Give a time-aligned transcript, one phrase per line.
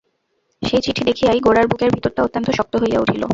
[0.61, 3.23] সেই চিঠি দেখিয়াই গোরার বুকের ভিতরটা অত্যন্ত শক্ত হইয়া উঠিল।